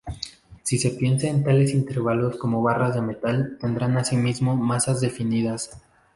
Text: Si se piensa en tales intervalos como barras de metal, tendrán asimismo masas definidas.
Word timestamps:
Si 0.63 0.79
se 0.79 0.89
piensa 0.89 1.27
en 1.27 1.43
tales 1.43 1.75
intervalos 1.75 2.35
como 2.37 2.63
barras 2.63 2.95
de 2.95 3.03
metal, 3.03 3.59
tendrán 3.61 3.95
asimismo 3.99 4.55
masas 4.55 4.99
definidas. 4.99 5.79